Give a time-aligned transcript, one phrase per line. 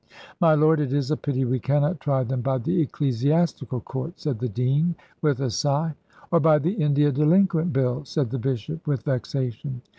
[0.39, 4.39] "My lord, it is a pity we cannot try them by the ecclesiastical court," said
[4.39, 5.93] the dean, with a sigh.
[6.31, 9.83] "Or by the India delinquent bill," said the bishop, with vexation.